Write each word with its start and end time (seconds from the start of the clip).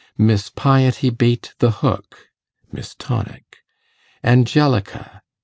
Miss 0.17 0.49
Piety 0.49 1.11
Bait 1.11 1.53
the 1.59 1.69
hook,.... 1.69 2.31
MISS 2.71 2.95
TONIC. 2.95 3.57
Angelica,. 4.23 5.21